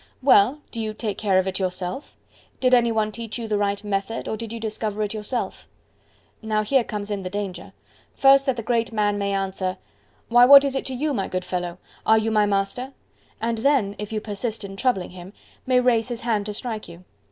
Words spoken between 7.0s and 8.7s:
in the danger: first, that the